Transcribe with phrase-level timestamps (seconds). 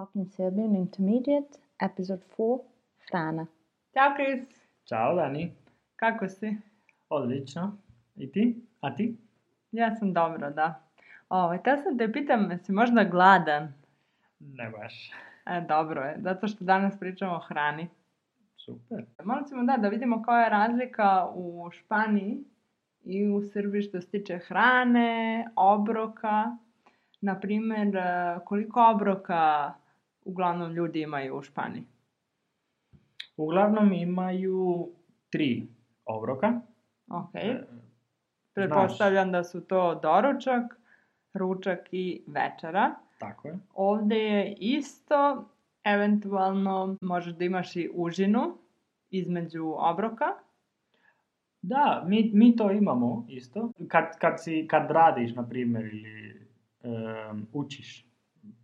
[0.00, 2.58] Talking Serbian Intermediate, Episode 4,
[3.10, 3.46] Hrana.
[3.94, 4.48] Ćao Kris,
[4.84, 5.52] Ćao Dani,
[5.96, 6.56] kako si?
[7.08, 7.76] odlično.
[8.16, 8.66] I ti?
[8.80, 9.16] A ti?
[9.72, 10.82] Ja sam dobro, da.
[11.28, 13.72] Ovo, te sam te pitam, jesi možda gladan?
[14.38, 15.10] Ne baš.
[15.46, 17.88] E, dobro je, zato što danas pričamo o hrani.
[18.56, 19.04] Super.
[19.24, 22.44] Malo ćemo da, da vidimo koja je razlika u Španiji
[23.04, 26.56] i u Srbiji što se tiče hrane, obroka.
[27.20, 29.72] Naprimjer, e, koliko obroka
[30.30, 31.84] uglavnom ljudi imaju u Španiji?
[33.36, 34.88] Uglavnom imaju
[35.30, 35.66] tri
[36.04, 36.60] obroka.
[37.08, 37.62] Ok, E,
[38.54, 40.80] pretpostavljam da su to doručak,
[41.34, 42.94] ručak i večera.
[43.18, 43.58] Tako je.
[43.74, 45.44] Ovde je isto,
[45.84, 48.58] eventualno možeš da imaš i užinu
[49.10, 50.24] između obroka.
[51.62, 53.72] Da, mi, mi to imamo isto.
[53.88, 56.48] Kad, kad, si, kad radiš, na primjer, ili
[56.82, 58.06] em, učiš,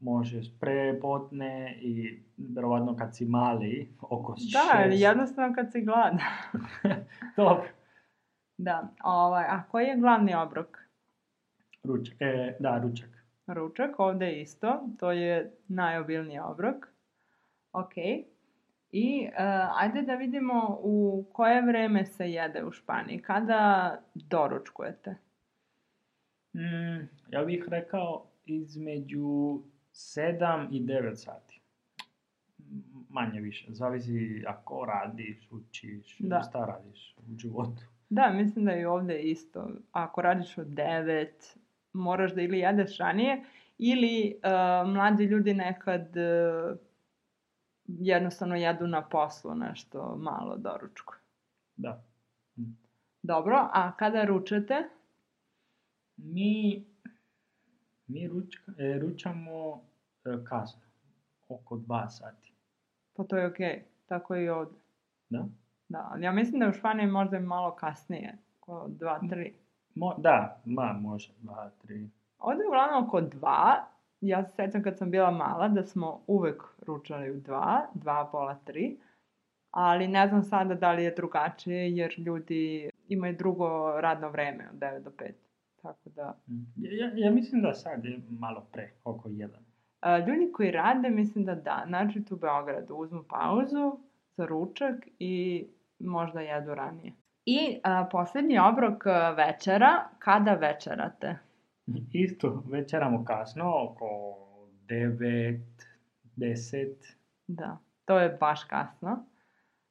[0.01, 5.01] možeš prepotne i verovatno kad si mali, oko Da, šest.
[5.03, 6.19] jednostavno kad si gladan.
[7.37, 7.69] Dobro.
[8.59, 10.79] da, ovaj, a koji je glavni obrok?
[11.85, 12.17] Ručak.
[12.21, 13.09] E, da, ručak.
[13.47, 16.87] Ručak, ovde isto, to je najobilniji obrok.
[17.73, 17.93] Ok.
[18.91, 23.23] I uh, ajde da vidimo u koje vreme se jede u Španiji.
[23.23, 25.17] Kada doručkujete?
[26.55, 29.61] Mm, ja bih rekao između
[29.93, 31.61] 7 i 9 sati.
[33.09, 33.67] Manje više.
[33.69, 36.43] Zavisi ako radiš, učiš, Da.
[36.49, 37.83] šta radiš u životu.
[38.09, 39.69] Da, mislim da je ovde isto.
[39.93, 41.57] Ako radiš od 9,
[41.93, 43.45] moraš da ili jedeš ranije,
[43.79, 46.79] ili uh, mlađi ljudi nekad uh,
[47.87, 51.15] jednostavno jedu na poslu nešto malo doručku.
[51.77, 52.05] Da.
[53.23, 54.89] Dobro, a kada ručate?
[56.17, 56.85] Mi,
[58.07, 59.83] mi ručka, e, ručamo
[60.25, 60.83] e, kasno,
[61.49, 62.53] oko 2 sati.
[63.17, 64.79] Pa to je okej, tako je i ovde.
[65.29, 65.45] Da?
[65.89, 69.53] Da, ali ja mislim da je u Španiji možda i malo kasnije, oko 2-3.
[69.95, 72.09] Mo, da, ma, može, 2, 3.
[72.39, 73.75] Ovde je uglavnom oko 2.
[74.21, 78.59] Ja se sećam kad sam bila mala da smo uvek ručali u 2, 2, pola
[78.67, 78.97] 3.
[79.71, 84.79] Ali ne znam sada da li je drugačije jer ljudi imaju drugo radno vreme od
[84.79, 85.33] 9 do 5.
[85.87, 86.37] Tako da,
[86.77, 89.49] Ja, ja mislim da sad je malo pre, oko 1.
[90.01, 93.99] a, ljudi koji rade mislim da da, znači u Beogradu uzmu pauzu
[94.37, 95.67] za ručak i
[95.99, 97.13] možda jedu ranije.
[97.45, 101.39] I a, poslednji obrok a, večera, kada večerate?
[102.13, 104.07] Isto, večeramo kasno, oko
[104.89, 105.61] 9,
[106.37, 107.15] 10.
[107.47, 109.25] Da, to je baš kasno.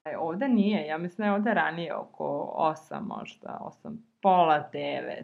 [0.05, 5.23] E, ovde nije, ja mislim da je ovde ranije oko 8 možda, 8, pola 9.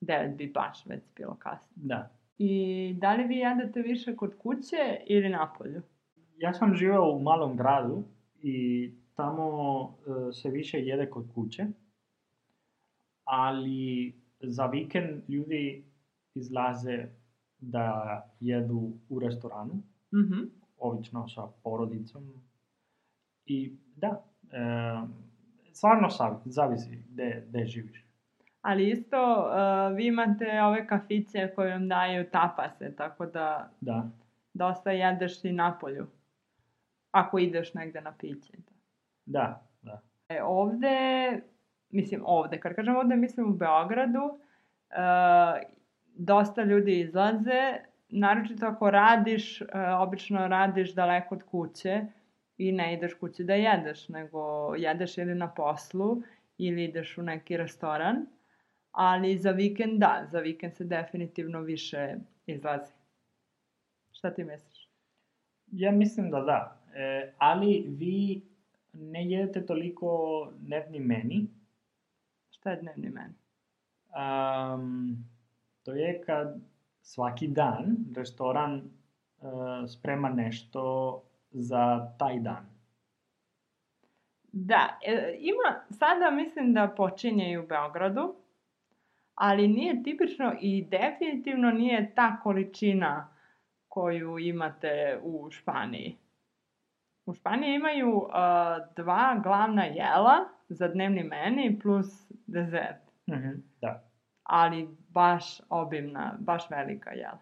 [0.00, 1.66] 9 bi baš već bilo kasno.
[1.76, 2.10] Da.
[2.38, 5.82] I da li vi jedete više kod kuće ili napolju?
[6.36, 8.04] Ja sam živeo u malom gradu
[8.42, 9.48] i tamo
[10.28, 11.66] e, se više jede kod kuće,
[13.24, 15.84] ali za vikend ljudi
[16.34, 17.04] izlaze
[17.60, 19.82] da jedu u restoranu,
[20.12, 20.38] Mhm.
[20.78, 22.32] obično sa porodicom.
[23.46, 24.58] I da, e,
[25.72, 26.08] stvarno
[26.44, 28.04] zavisi gde, gde živiš.
[28.62, 34.10] Ali isto, uh, vi imate ove kafiće koje vam daju tapase, tako da Da,
[34.54, 36.06] dosta jedeš i napolju.
[37.10, 38.52] Ako ideš negde na piće.
[39.26, 40.00] da, da.
[40.28, 40.96] E, ovde,
[41.90, 44.38] mislim ovde, kad kažem ovde, mislim u Beogradu,
[44.90, 44.96] e,
[46.14, 47.74] dosta ljudi izlaze,
[48.08, 49.66] naročito ako radiš, e,
[49.98, 52.06] obično radiš daleko od kuće
[52.58, 56.22] i ne ideš kući da jedeš, nego jedeš ili na poslu
[56.58, 58.26] ili ideš u neki restoran,
[58.98, 62.16] ali za vikend da, za vikend se definitivno više
[62.46, 62.92] izlazi.
[64.12, 64.88] Šta ti misliš?
[65.72, 68.42] Ja mislim da da, e, ali vi
[68.92, 70.08] ne jedete toliko
[70.58, 71.46] dnevni meni,
[72.58, 73.34] Šta je dnevni meni?
[74.12, 75.24] Um,
[75.84, 76.60] to je kad
[77.02, 78.74] svaki dan restoran
[79.40, 79.50] uh,
[79.88, 82.66] sprema nešto za taj dan.
[84.52, 88.34] Da, e, ima, sada mislim da počinje i u Beogradu,
[89.40, 93.28] ali nije tipično i definitivno nije ta količina
[93.88, 96.16] koju imate u Španiji.
[97.26, 98.32] U Španiji imaju uh,
[98.96, 100.36] dva glavna jela
[100.68, 103.50] za dnevni meni plus dezert, Mhm,
[103.80, 104.02] Da.
[104.42, 107.38] ali baš obimna, baš velika jela.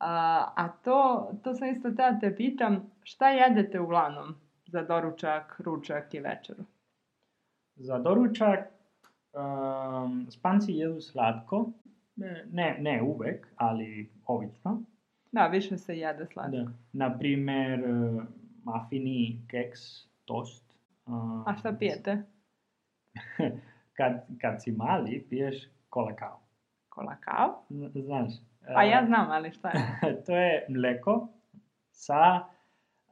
[0.00, 4.34] A, a to, to sam isto tada te pitam, šta jedete uglavnom
[4.66, 6.64] za doručak, ručak i večeru?
[7.76, 8.71] Za doručak
[9.34, 11.70] um, spanci jedu slatko,
[12.52, 14.82] ne, ne uvek, ali obično.
[15.32, 16.56] Da, više se jede slatko.
[16.56, 16.66] Da.
[16.92, 18.22] Na primjer, eh,
[18.64, 19.80] mafini, keks,
[20.24, 20.64] tost.
[21.06, 22.22] a, A šta pijete?
[23.96, 26.40] kad, kad si mali, piješ kolakao.
[26.88, 27.62] Kolakao?
[27.70, 28.32] Zn- Znaš?
[28.74, 30.22] Pa ja eh, znam, ali šta je?
[30.26, 31.28] to je mleko
[31.90, 32.40] sa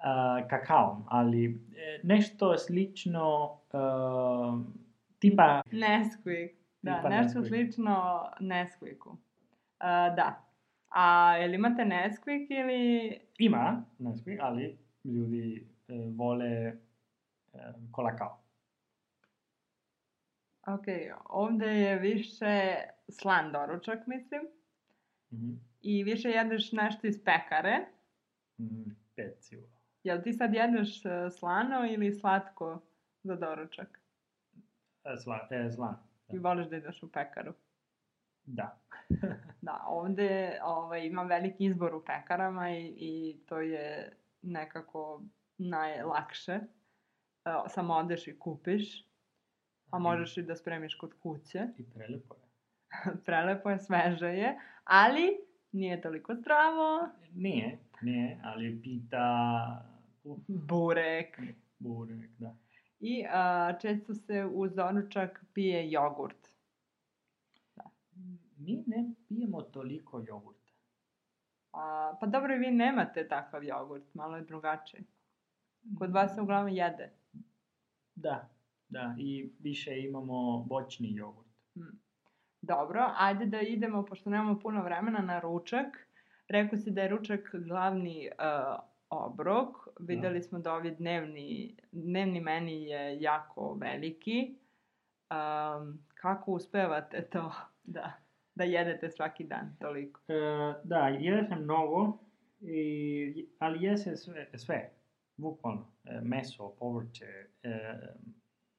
[0.03, 1.61] a, kakaom, ali
[2.03, 4.63] nešto slično a,
[5.21, 6.57] tipa Nesquik.
[6.83, 7.49] Da, Tipa nešto Nesquik.
[7.49, 9.17] slično Nesquiku.
[9.79, 10.45] A, da.
[10.89, 13.19] A jel imate Nesquik ili...
[13.39, 16.75] ima Nesquik, ali ljudi e, vole e,
[17.93, 18.41] kolakao.
[20.67, 20.85] Ok,
[21.29, 22.75] ovdje je više
[23.09, 24.41] slan doručak, mislim.
[25.33, 25.53] Mhm.
[25.83, 27.87] I više jedeš nešto iz pekare.
[28.61, 29.63] Mm, pecivo.
[30.05, 32.81] Jel ti sad jedeš e, slano ili slatko
[33.23, 34.00] za doručak?
[35.05, 35.97] E, sla, e, slan.
[36.33, 37.53] I voliš da ideš u pekaru?
[38.45, 38.79] Da.
[39.63, 45.23] Da, ovdje ovaj, ima veliki izbor u pekarama i, i to je nekako
[45.59, 46.53] najlakše.
[46.53, 46.61] E,
[47.69, 49.07] samo odeš i kupiš,
[49.91, 51.67] a možeš i da spremiš kod kuće.
[51.79, 52.41] I prelepo je.
[53.27, 55.39] Prelepo je, sveže je, ali
[55.73, 57.09] nije toliko zdravo.
[57.35, 59.85] Nije, nije, ali pita,
[60.49, 61.41] Burek.
[61.79, 62.55] burek, da.
[63.01, 66.49] I a, često se uz doručak pije jogurt.
[68.57, 70.73] Mi ne pijemo toliko jogurta.
[71.73, 75.05] A, pa dobro, vi nemate takav jogurt, malo je drugačiji.
[75.99, 77.13] Kod vas se uglavnom jede.
[78.15, 78.49] Da,
[78.89, 81.51] da, i više imamo bočni jogurt.
[82.63, 86.07] Dobro, ajde da idemo, pošto nemamo puno vremena, na ručak.
[86.49, 88.81] Rekao si da je ručak glavni uh,
[89.11, 89.89] obrok.
[90.07, 94.55] Videli smo da ovi dnevni, dnevni meni je jako veliki.
[95.31, 97.53] Um, kako uspevate to
[97.85, 98.13] da,
[98.55, 100.21] da jedete svaki dan toliko?
[100.29, 102.19] E, da, jede se mnogo,
[102.61, 104.91] i, ali je se sve, sve
[105.37, 105.87] bukvalno.
[106.05, 107.25] E, meso, povrće,
[107.63, 107.99] e,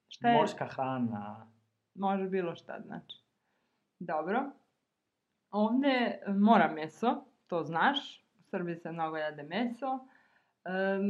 [0.08, 0.38] Šta je?
[0.38, 1.48] morska hrana.
[1.96, 3.24] Može bilo šta, znači.
[4.00, 4.52] Dobro.
[5.52, 8.26] Ovdje mora meso, to znaš.
[8.40, 10.00] U Srbiji se mnogo jede meso.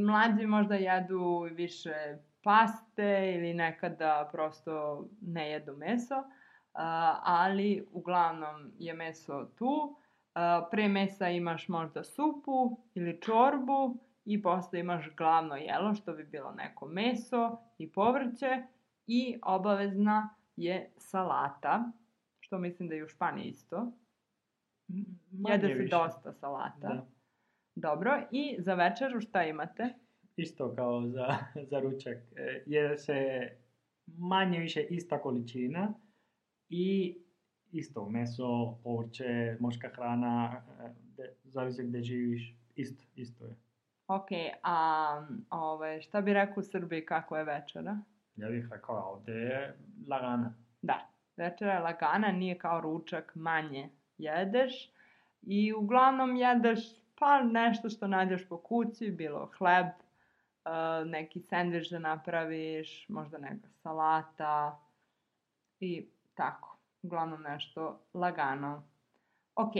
[0.06, 6.14] Mlađi možda jedu više paste ili nekada prosto ne jedu meso.
[7.22, 9.96] Ali uglavnom je meso tu.
[10.70, 16.52] Pre mesa imaš možda supu ili čorbu i posle imaš glavno jelo što bi bilo
[16.52, 18.62] neko meso i povrće
[19.06, 21.92] i obavezna je salata,
[22.40, 23.92] što mislim da je u Španiji isto.
[25.30, 25.96] Manje Jede se više.
[25.96, 26.88] dosta salata.
[26.88, 27.06] Da.
[27.74, 29.88] Dobro, i za večeru šta imate?
[30.36, 31.36] Isto kao za,
[31.70, 32.16] za ručak.
[32.36, 33.48] E, jede se
[34.06, 35.94] manje više ista količina
[36.68, 37.16] i
[37.72, 43.54] isto meso, povrće, morska hrana, e, de, zavisi gdje živiš, isto, isto je.
[44.06, 44.28] Ok,
[44.62, 47.98] a ovaj, šta bi rekao u Srbiji kako je večera?
[48.36, 49.76] Ja bih rekao, ovdje je
[50.08, 50.54] lagana.
[50.82, 54.90] Da, večera je lagana, nije kao ručak, manje jedeš
[55.42, 61.98] i uglavnom jedeš pa nešto što nađeš po kući, bilo hleb, eh, neki sendvič da
[61.98, 64.80] napraviš, možda neka salata
[65.80, 66.76] i tako.
[67.02, 68.82] Uglavnom nešto lagano.
[69.54, 69.72] Ok,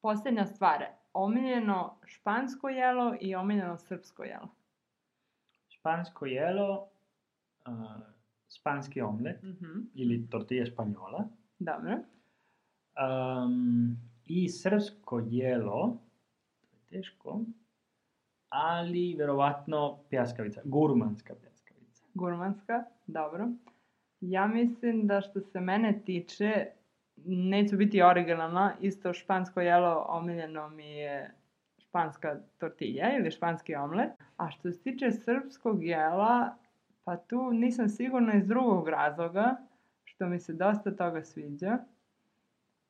[0.00, 0.84] posljednja stvar.
[1.12, 4.48] Omiljeno špansko jelo i omiljeno srpsko jelo.
[5.68, 6.88] Špansko jelo,
[7.64, 7.98] a,
[8.58, 11.28] španski omlet Mhm, ili tortilla španjola.
[11.58, 11.98] Dobro.
[12.96, 13.96] Um,
[14.26, 15.98] I srpsko jelo,
[16.92, 17.40] teško,
[18.48, 22.04] ali vjerovatno pljeskavica, gurmanska pljeskavica.
[22.14, 23.48] Gurmanska, dobro.
[24.20, 26.66] Ja mislim da što se mene tiče,
[27.26, 31.34] neću biti originalna, isto špansko jelo omiljeno mi je
[31.78, 34.10] španska tortilla ili španski omlet.
[34.36, 36.56] A što se tiče srpskog jela,
[37.04, 39.56] pa tu nisam sigurna iz drugog razloga,
[40.04, 41.78] što mi se dosta toga sviđa.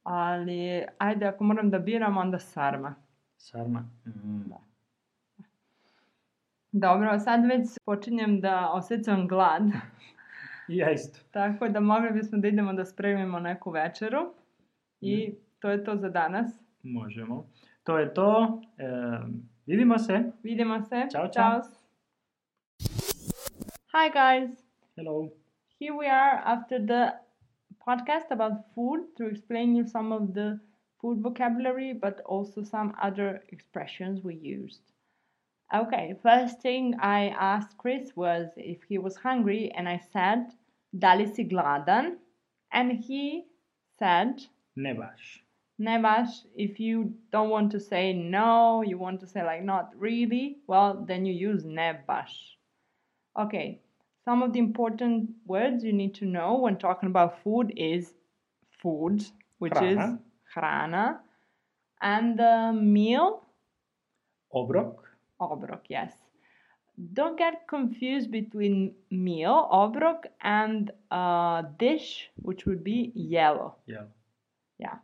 [0.02, 2.94] Ali, ajde, ako moram da biram, onda sarma.
[3.42, 3.80] Sarma.
[4.06, 4.48] Mm.
[4.48, 4.60] Da.
[6.72, 9.62] Dobro, sad već počinjem da osjećam glad.
[10.68, 11.18] I ja isto.
[11.30, 14.34] Tako da mogli bismo da idemo da spremimo neku večeru.
[15.00, 16.60] I to je to za danas.
[16.82, 17.46] Možemo.
[17.84, 18.60] To je to.
[18.78, 20.22] em, vidimo se.
[20.42, 21.06] Vidimo se.
[21.12, 21.60] Ćao, čao.
[23.92, 24.50] Hi guys.
[24.96, 25.28] Hello.
[25.80, 27.10] Here we are after the
[27.86, 30.71] podcast about food to explain you some of the
[31.02, 34.80] food vocabulary but also some other expressions we used.
[35.74, 40.52] Okay, first thing I asked Chris was if he was hungry and I said
[40.96, 42.16] Dali si gladan
[42.70, 43.44] and he
[43.98, 44.42] said
[44.76, 45.42] Ne baš.
[45.78, 49.90] Ne baš, if you don't want to say no, you want to say like not
[49.98, 52.58] really, well, then you use ne baš.
[53.38, 53.80] Okay,
[54.24, 58.14] some of the important words you need to know when talking about food is
[58.82, 59.24] food,
[59.58, 60.16] which is uh-huh.
[60.54, 61.20] Hrana.
[62.02, 63.42] and the meal,
[64.52, 64.96] Obrok.
[65.40, 66.12] obrok, yes.
[67.14, 73.74] Don't get confused between meal, obrok, and uh, dish, which would be jelo.
[73.86, 74.04] Yeah.
[74.78, 74.96] Yeah.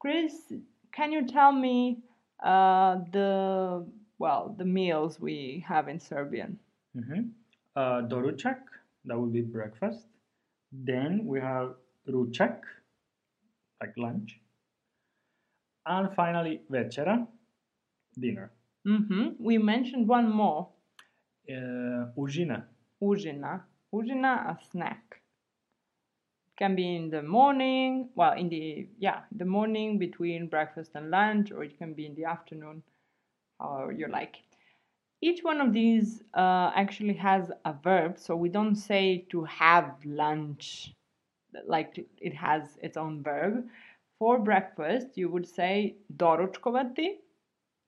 [0.00, 0.52] Chris,
[0.92, 2.02] can you tell me
[2.42, 3.86] uh, the
[4.18, 6.58] well the meals we have in Serbian?
[6.94, 7.30] hmm
[7.76, 8.58] Uh, doručak,
[9.06, 10.06] that would be breakfast.
[10.72, 11.76] Then we have
[12.10, 12.58] ručak,
[13.80, 14.40] like lunch.
[15.88, 17.26] And finally, večera,
[18.20, 18.50] dinner.
[18.84, 20.68] hmm We mentioned one more,
[21.48, 22.66] Uh, užina,
[23.00, 23.64] užina.
[23.92, 25.22] Užina, a snack.
[26.48, 31.10] It can be in the morning, well, in the yeah, the morning between breakfast and
[31.10, 32.82] lunch, or it can be in the afternoon,
[33.60, 34.36] however you like.
[35.20, 39.94] Each one of these uh, actually has a verb, so we don't say to have
[40.04, 40.94] lunch,
[41.66, 43.68] like it has its own verb.
[44.18, 47.08] For breakfast, you would say doručkovati.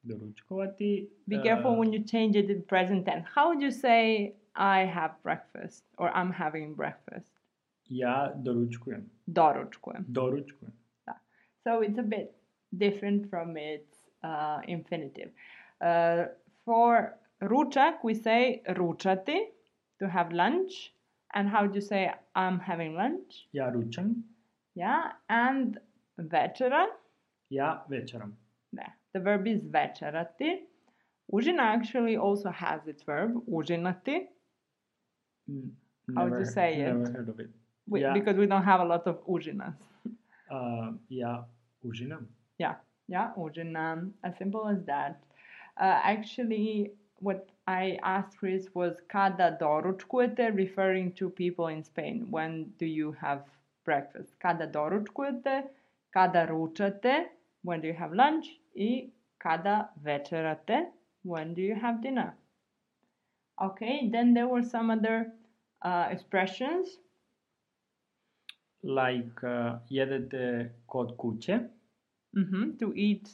[0.03, 1.09] doručkovati.
[1.29, 3.27] Be careful uh, when you change it in present tense.
[3.35, 7.33] How would you say I have breakfast or I'm having breakfast?
[7.89, 9.11] Ja doručkujem.
[9.27, 10.05] Doručkujem.
[10.09, 10.73] Doručkujem.
[11.65, 12.33] So it's a bit
[12.79, 15.31] different from its uh, infinitive.
[15.81, 16.25] Uh,
[16.65, 19.39] for ručak, we say ručati,
[19.99, 20.93] to have lunch.
[21.35, 23.49] And how do you say I'm having lunch?
[23.53, 24.25] Ja ručam.
[24.75, 25.13] Yeah.
[25.29, 25.79] And
[26.17, 26.87] večera,
[27.51, 28.37] Ja večeram.
[28.73, 30.67] ne, the verb is večerati.
[31.33, 34.27] Užina actually also has its verb, užinati,
[35.49, 35.71] Mm,
[36.15, 36.79] How would you never- say it?
[36.97, 37.51] Never heard of it.
[37.87, 38.15] we, Yeah.
[38.15, 39.75] because we don't have a lot of užinas.
[40.51, 41.45] Uh, ja
[41.83, 42.27] užinam.
[42.59, 42.75] Yeah,
[43.09, 45.17] yeah, Ujinam, as simple as that.
[45.77, 52.27] Uh, actually, what I asked Chris was kada doručkujete, referring to people in Spain.
[52.31, 53.43] When do you have
[53.85, 54.39] breakfast?
[54.39, 55.63] Kada doručkujete,
[56.11, 57.29] kada ručate,
[57.63, 60.93] when do you have lunch, i kada večerate,
[61.25, 62.33] when do you have dinner.
[63.63, 65.33] Okay, then there were some other
[65.85, 66.87] uh, expressions.
[68.83, 71.59] Like uh, jedete kod kuće.
[72.37, 73.29] Mhm, to eat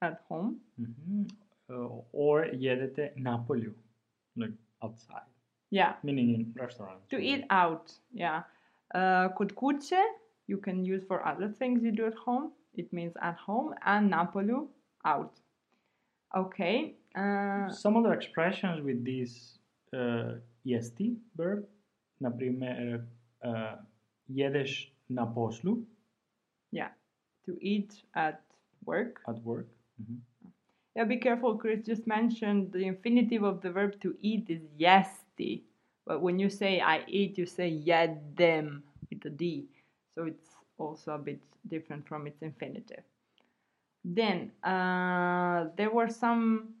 [0.00, 0.54] at home.
[0.78, 1.26] Mhm.
[1.68, 3.72] Uh, or jedete na polju.
[4.36, 5.26] Like outside.
[5.70, 7.08] Yeah, Meaning in restaurants.
[7.08, 8.42] to eat out yeah
[8.94, 9.96] uh, kod kuće
[10.52, 12.46] you can use for other things you do at home.
[12.80, 14.58] It means at home and napolu
[15.04, 15.34] out.
[16.42, 16.76] Okay
[17.16, 19.58] uh, Some other expressions with this
[19.92, 21.64] uh, jesti verb,
[22.20, 23.04] na primjer,
[23.44, 23.76] uh,
[24.30, 25.84] jedeš na poslu
[26.72, 26.92] yeah
[27.44, 28.40] to eat at
[28.86, 29.20] work.
[29.28, 29.68] At work.
[30.00, 30.16] Mhm.
[30.96, 35.62] yeah be careful chris just mentioned the infinitive of the verb to eat is jesti
[36.06, 39.68] but when you say i eat you say jedem with a d
[40.14, 43.04] so it's also a bit different from its infinitive
[44.04, 46.74] then uh, there were some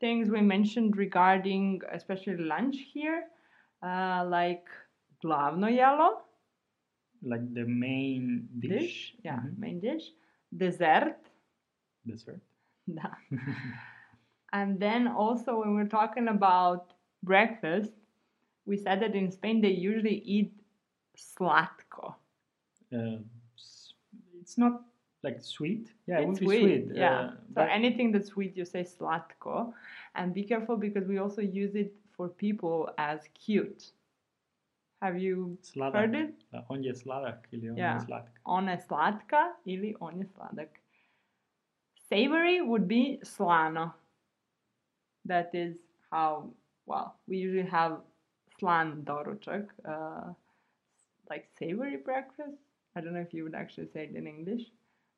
[0.00, 3.24] things we mentioned regarding especially lunch here
[3.82, 4.66] uh, like
[5.24, 6.10] glavno jelo
[7.22, 8.70] Like the main dish.
[8.72, 9.58] dish yeah Mhm.
[9.58, 10.12] main dish
[10.56, 11.30] dessert
[12.06, 12.40] Dessert.
[14.52, 17.92] And then also when we're talking about breakfast,
[18.66, 20.52] we said that in Spain they usually eat
[21.16, 21.81] slatko.
[22.92, 23.18] Uh,
[24.40, 24.82] it's not
[25.22, 25.88] like sweet.
[26.06, 26.96] Yeah, it it's would be sweet, sweet.
[26.96, 27.20] yeah.
[27.20, 29.72] uh, so anything that's sweet, you say slatko,
[30.14, 33.92] and be careful because we also use it for people as cute.
[35.00, 35.94] Have you Sladak.
[35.94, 36.34] heard it?
[36.70, 38.40] On je sladak ili on je slatka.
[38.44, 40.68] On je slatka ili on je sladak.
[42.08, 43.92] Savory would be slano.
[45.24, 45.76] That is
[46.12, 46.50] how,
[46.86, 47.96] well, we usually have
[48.60, 50.34] slan doručak, uh,
[51.30, 52.58] like savory breakfast.
[52.94, 54.62] I don't know if you would actually say it in English,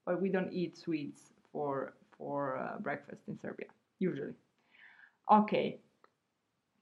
[0.06, 3.66] but we don't eat sweets for for uh, breakfast in Serbia
[3.98, 4.34] usually.
[5.30, 5.80] Okay.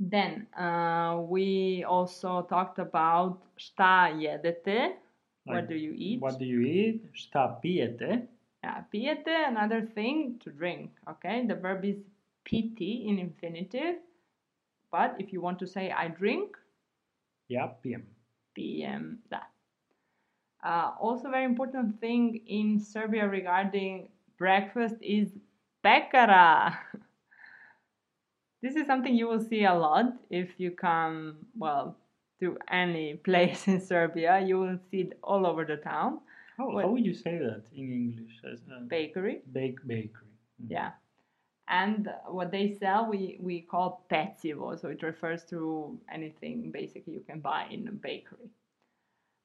[0.01, 4.97] Then uh, we also talked about šta jedete.
[5.45, 6.21] what do you eat?
[6.21, 7.03] What do you eat?
[7.13, 8.27] Šta pijete?
[8.65, 10.91] Yeah, pijete, another thing to drink.
[11.09, 11.97] Okay, the verb is
[12.45, 13.99] piti in infinitive.
[14.91, 16.59] But if you want to say I drink,
[17.49, 18.07] Ja pijem.
[18.55, 19.52] pijem da.
[20.63, 25.29] Uh, also, very important thing in Serbia regarding breakfast is
[25.85, 26.77] pekara.
[28.63, 31.97] this is something you will see a lot if you come, well,
[32.41, 34.41] to any place in Serbia.
[34.41, 36.21] You will see it all over the town.
[36.57, 36.85] How, What?
[36.85, 38.33] how would you say that in English?
[38.45, 39.43] As bakery.
[39.53, 40.31] bake bakery.
[40.63, 40.71] Mm.
[40.71, 40.91] Yeah.
[41.69, 47.25] And what they sell, we, we call pecivo, so it refers to anything basically you
[47.27, 48.51] can buy in a bakery.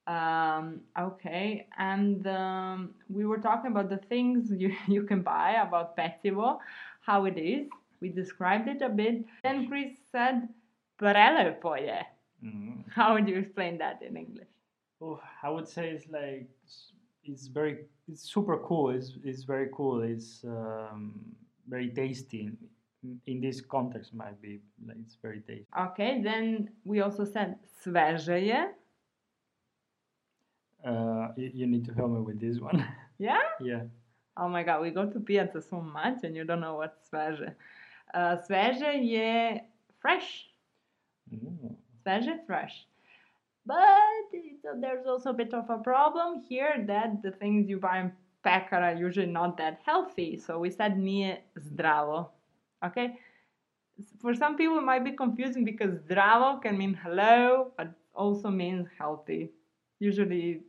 [0.07, 5.97] Um, okay, and um, we were talking about the things you, you can buy about
[5.97, 6.59] pecivo,
[7.01, 7.67] how it is.
[7.99, 9.25] We described it a bit.
[9.43, 10.47] Then Chris said,
[10.99, 12.03] prelepo
[12.43, 12.83] Mm.
[12.91, 14.47] How would you explain that in English?
[15.01, 16.47] Oh, I would say it's like
[17.23, 18.91] it's very it's super cool.
[18.91, 20.01] It's it's very cool.
[20.01, 21.19] It's um,
[21.67, 22.51] very tasty.
[23.03, 25.65] In, in this context, might be like it's very tasty.
[25.79, 28.69] Okay, then we also said sveže.
[30.87, 32.85] Uh, you, you need to help me with this one.
[33.19, 33.41] Yeah?
[33.59, 33.81] yeah.
[34.37, 37.55] Oh my god, we go to Piazza so much and you don't know what's sveže.
[38.13, 39.61] Uh, sveže je
[39.99, 40.51] fresh.
[41.33, 41.75] Mm.
[42.03, 42.85] Sveže, fresh.
[43.65, 47.99] But it's, there's also a bit of a problem here that the things you buy
[47.99, 48.11] in
[48.45, 50.37] Pekar are usually not that healthy.
[50.37, 52.29] So we said nije zdravo.
[52.85, 53.17] Okay?
[54.21, 58.87] For some people it might be confusing because zdravo can mean hello, but also means
[58.97, 59.49] healthy.
[59.99, 60.61] Usually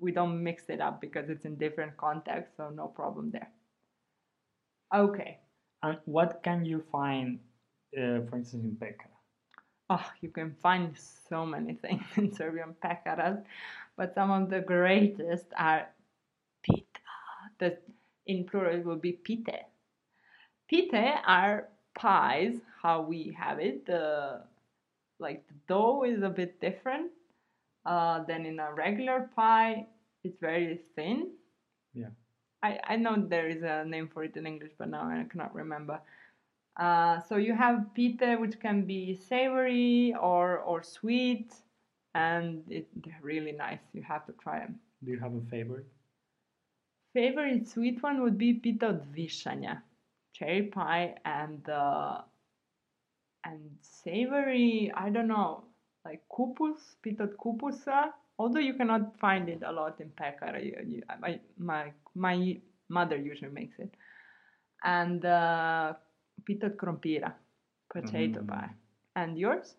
[0.00, 3.50] we don't mix it up because it's in different contexts, so no problem there.
[4.94, 5.38] Okay.
[5.82, 7.38] And what can you find,
[7.96, 9.16] uh, for instance, in Pekara?
[9.88, 10.96] Oh, you can find
[11.28, 13.42] so many things in Serbian pekaras,
[13.96, 15.88] but some of the greatest are
[16.62, 16.84] pita.
[17.58, 17.82] That
[18.26, 19.66] in plural it would be pite.
[20.68, 23.86] Pite are pies, how we have it.
[23.86, 24.42] The
[25.18, 27.12] like the dough is a bit different
[27.86, 29.86] uh, than in a regular pie.
[30.24, 31.32] It's very thin.
[31.94, 32.10] Yeah.
[32.62, 35.54] I, I know there is a name for it in English, but now I cannot
[35.54, 36.00] remember.
[36.76, 41.54] Uh, so you have pite, which can be savory or or sweet,
[42.14, 43.80] and it, they're really nice.
[43.94, 44.80] You have to try them.
[45.04, 45.86] Do you have a favorite?
[47.14, 49.06] Favorite sweet one would be pita od
[50.32, 52.22] cherry pie, and uh,
[53.44, 54.92] and savory.
[54.94, 55.64] I don't know,
[56.06, 58.12] like kupus, pita od kupusa.
[58.38, 60.12] Although you cannot find it a lot in
[60.86, 63.90] you, my, my my mother usually makes it,
[64.84, 65.94] and uh,
[66.44, 67.32] pita krompira,
[67.90, 68.46] potato Mm.
[68.48, 68.70] pie.
[69.16, 69.76] And yours?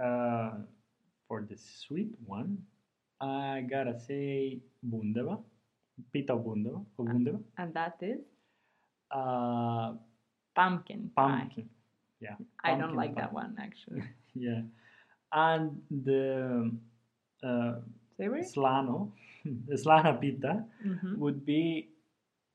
[0.00, 0.64] Uh,
[1.28, 2.56] for the sweet one,
[3.20, 5.38] I gotta say bundeva,
[6.12, 7.40] pita bundeva, or bundeva.
[7.58, 8.24] And that is
[9.10, 9.96] Uh,
[10.54, 11.48] pumpkin pie.
[11.48, 11.68] pumpkin.
[12.20, 12.36] Yeah.
[12.64, 13.20] I don't like pie.
[13.22, 14.02] that one actually.
[14.34, 14.62] Yeah.
[15.32, 16.70] And the
[17.42, 17.74] uh,
[18.18, 19.10] slano,
[19.44, 21.18] the slana pita Mm-hmm.
[21.20, 21.88] would be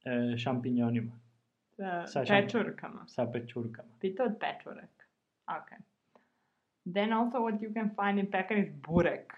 [0.05, 1.11] uh, champignonima,
[1.79, 3.01] Uh, Sa- pečurkama.
[3.09, 3.89] sa pečurkama.
[3.99, 4.93] Pita od pečurek.
[5.49, 5.77] Okay.
[6.85, 9.31] Then also what you can find in Pekar is burek.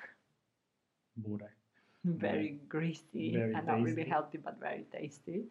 [1.17, 1.55] Burek.
[2.03, 5.45] Very greasy Very and not really healthy, but very tasty.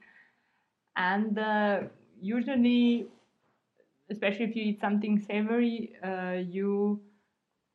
[0.97, 1.83] And uh,
[2.21, 3.07] usually,
[4.11, 7.01] especially if you eat something savory, uh, you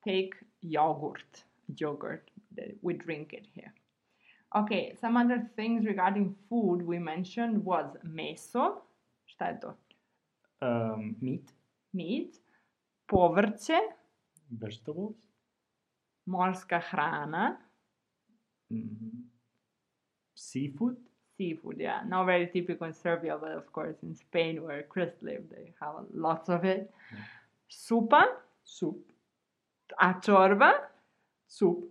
[0.03, 1.43] take yogurt.
[1.79, 2.31] Yogurt.
[2.55, 3.73] that We drink it here.
[4.55, 8.81] Okay, some other things regarding food we mentioned was meso.
[9.25, 9.73] Šta je to?
[10.61, 11.53] Um, meat,
[11.93, 12.35] Meat.
[13.07, 13.77] Povrće.
[14.49, 15.15] vegetables,
[16.25, 17.57] Morska hrana.
[18.71, 19.29] mm,
[20.35, 20.95] seafood,
[21.37, 22.03] seafood, yeah.
[22.07, 26.05] Not very typical in Serbia, but of course in Spain where Chris lived, they have
[26.13, 26.91] lots of it.
[27.11, 27.23] Yeah.
[27.69, 28.23] Supa,
[28.63, 29.08] soup,
[29.99, 30.73] a čorba.
[31.47, 31.89] soup.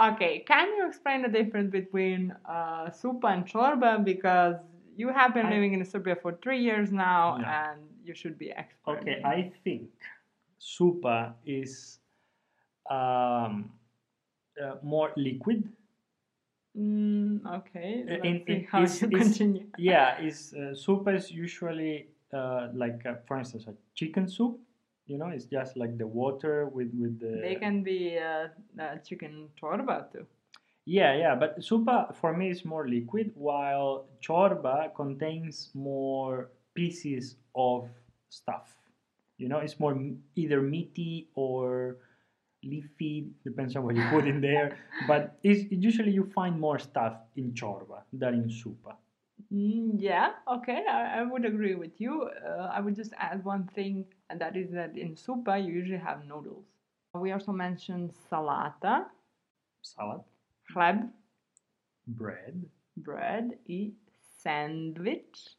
[0.00, 4.02] Okay, can you explain the difference between uh, supa and chorba?
[4.04, 4.56] Because
[4.96, 7.70] you have been I- living in Serbia for three years now, Yeah.
[7.72, 8.98] and you should be expert.
[9.02, 9.90] Okay, I think
[10.60, 12.00] supa is
[12.90, 13.70] um,
[14.60, 15.62] uh, more liquid.
[16.76, 19.66] Mm, okay, Uh, let's in- see how is- you is- continue.
[19.78, 24.58] Yeah, is uh, supa is usually uh, like, uh, for instance, a chicken soup.
[25.08, 27.40] You know, it's just like the water with with the.
[27.40, 28.48] They can be uh,
[28.80, 30.26] uh, chicken chorba too.
[30.84, 37.88] Yeah, yeah, but supa for me is more liquid, while chorba contains more pieces of
[38.28, 38.76] stuff.
[39.36, 39.96] You know, it's more
[40.36, 41.98] either meaty or
[42.64, 44.76] leafy, depends on what you put in there.
[45.06, 48.96] But it's, usually you find more stuff in chorba than in supa.
[49.52, 52.28] Mm, yeah, okay, I, I would agree with you.
[52.46, 55.98] Uh, I would just add one thing, and that is that in supa you usually
[55.98, 56.66] have noodles.
[57.14, 59.06] We also mentioned salata,
[59.82, 60.22] Salad,
[60.74, 61.10] hleb,
[62.06, 62.64] bread,
[62.96, 65.56] bread, i sandwich.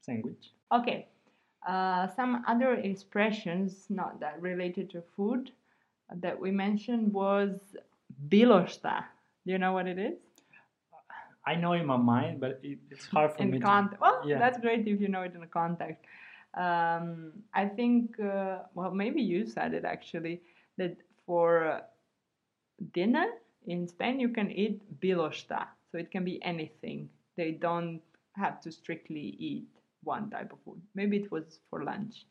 [0.00, 0.52] sandwich.
[0.72, 1.08] Okay,
[1.66, 5.50] uh, some other expressions not that related to food
[6.14, 7.76] that we mentioned was
[8.28, 9.04] bilo šta.
[9.46, 10.25] Do you know what it is?
[11.46, 13.90] I know in my mind, but it, it's hard for me in to.
[14.00, 14.38] Well, yeah.
[14.38, 16.02] that's great if you know it in a context.
[16.54, 20.40] Um, I think, uh, well, maybe you said it actually,
[20.78, 21.82] that for
[22.92, 23.26] dinner
[23.66, 25.68] in Spain you can eat bilo šta.
[25.92, 27.08] So it can be anything.
[27.36, 28.00] They don't
[28.34, 29.68] have to strictly eat
[30.02, 30.80] one type of food.
[30.94, 32.26] Maybe it was for lunch.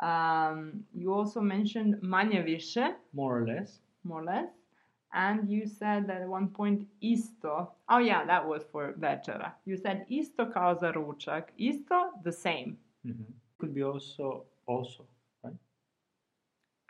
[0.00, 3.80] Um, you also mentioned manje više, More or less.
[4.02, 4.50] more or less.
[5.16, 7.70] And you said that at one point isto.
[7.88, 9.52] Oh yeah, that was for večera.
[9.64, 11.52] You said isto kao za ručak.
[11.56, 12.76] Isto, the same.
[13.04, 13.24] Mhm.
[13.58, 15.04] Could be also also
[15.44, 15.56] right.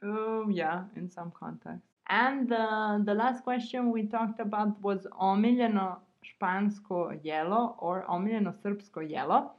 [0.03, 1.85] Oh yeah, in some context.
[2.09, 9.01] And uh, the last question we talked about was omiljeno špansko jelo or omiljeno srpsko
[9.01, 9.51] jelo,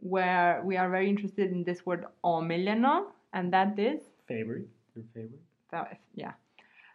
[0.00, 4.68] where we are very interested in this word omiljeno, and that is Favorite.
[4.94, 5.42] Your favorite.
[5.70, 6.32] that- yeah.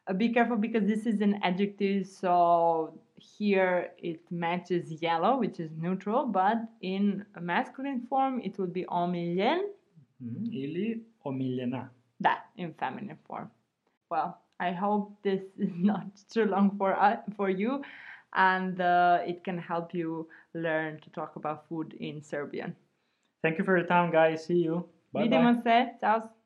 [0.09, 2.93] Uh, be careful because this is an adjective, so
[3.37, 8.85] here it matches jelo, which is neutral, but in a masculine form it would be
[8.85, 9.59] omiljen,
[10.21, 10.53] Mhm.
[10.53, 11.89] Ili omiljena.
[12.21, 13.49] that in feminine form.
[14.09, 17.81] Well, I hope this is not too long for uh, for you,
[18.33, 22.75] and uh, it can help you learn to talk about food in Serbian.
[23.41, 24.45] Thank you for your time, guys.
[24.45, 24.83] See you.
[25.13, 25.37] Bye bye.
[25.37, 26.38] Vidimo se, ciao.